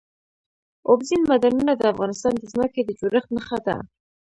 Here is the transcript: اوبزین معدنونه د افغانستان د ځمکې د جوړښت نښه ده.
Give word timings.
اوبزین 0.89 1.21
معدنونه 1.29 1.73
د 1.77 1.83
افغانستان 1.93 2.33
د 2.37 2.43
ځمکې 2.53 2.81
د 2.83 2.89
جوړښت 2.99 3.29
نښه 3.35 3.57
ده. 3.65 3.77